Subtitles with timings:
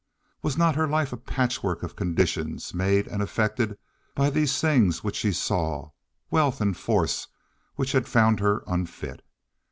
[0.41, 3.77] Was not her life a patchwork of conditions made and affected
[4.15, 9.21] by these things which she saw—wealth and force—which had found her unfit?